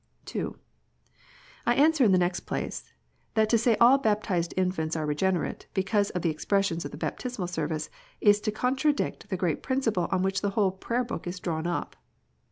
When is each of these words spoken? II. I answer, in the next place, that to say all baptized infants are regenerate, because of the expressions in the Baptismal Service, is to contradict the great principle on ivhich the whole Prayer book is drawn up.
II. 0.35 0.53
I 1.67 1.75
answer, 1.75 2.03
in 2.03 2.11
the 2.11 2.17
next 2.17 2.39
place, 2.39 2.91
that 3.35 3.49
to 3.49 3.57
say 3.59 3.75
all 3.79 3.99
baptized 3.99 4.51
infants 4.57 4.95
are 4.95 5.05
regenerate, 5.05 5.67
because 5.75 6.09
of 6.09 6.23
the 6.23 6.31
expressions 6.31 6.83
in 6.83 6.89
the 6.89 6.97
Baptismal 6.97 7.47
Service, 7.47 7.87
is 8.19 8.41
to 8.41 8.51
contradict 8.51 9.29
the 9.29 9.37
great 9.37 9.61
principle 9.61 10.07
on 10.11 10.23
ivhich 10.23 10.41
the 10.41 10.49
whole 10.57 10.71
Prayer 10.71 11.03
book 11.03 11.27
is 11.27 11.39
drawn 11.39 11.67
up. 11.67 11.95